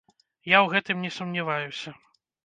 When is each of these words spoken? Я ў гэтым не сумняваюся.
Я 0.53 0.57
ў 0.61 0.61
гэтым 0.73 1.03
не 1.07 1.11
сумняваюся. 1.17 1.93